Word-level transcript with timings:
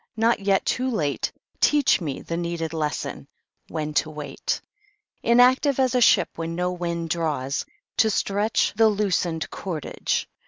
Not 0.17 0.39
yet 0.39 0.65
too 0.65 0.89
late 0.89 1.31
Teach 1.59 2.01
me 2.01 2.21
the 2.23 2.35
needed 2.35 2.73
lesson, 2.73 3.27
when 3.67 3.93
to 4.01 4.09
wait 4.09 4.59
Inactive 5.21 5.79
as 5.79 5.93
a 5.93 6.01
ship 6.01 6.29
when 6.37 6.55
no 6.55 6.71
wind 6.71 7.11
draws 7.11 7.67
To 7.97 8.09
stretch 8.09 8.73
the 8.75 8.87
loosened 8.89 9.47
cordage. 9.51 10.27